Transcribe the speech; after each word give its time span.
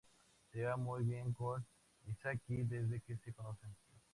Se 0.49 0.57
lleva 0.57 0.77
muy 0.77 1.03
bien 1.03 1.31
con 1.31 1.63
Misaki 2.07 2.63
desde 2.63 3.01
que 3.01 3.17
se 3.17 3.33
conocen. 3.33 3.69